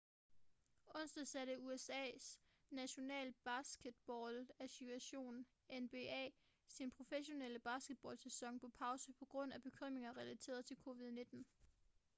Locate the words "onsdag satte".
0.99-1.57